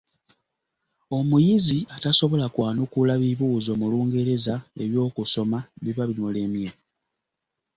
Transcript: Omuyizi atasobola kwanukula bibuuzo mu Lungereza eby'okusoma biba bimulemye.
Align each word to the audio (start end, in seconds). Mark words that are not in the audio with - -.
Omuyizi 1.17 1.79
atasobola 1.95 2.45
kwanukula 2.53 3.13
bibuuzo 3.21 3.71
mu 3.79 3.87
Lungereza 3.91 4.55
eby'okusoma 4.83 5.59
biba 5.83 6.03
bimulemye. 6.09 6.69